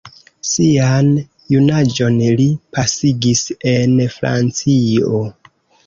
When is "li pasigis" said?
2.41-3.47